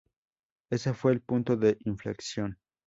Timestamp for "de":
1.57-1.77